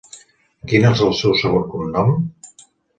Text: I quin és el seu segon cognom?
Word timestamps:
I 0.67 0.69
quin 0.71 0.87
és 0.93 1.05
el 1.09 1.15
seu 1.21 1.37
segon 1.45 1.71
cognom? 1.77 2.15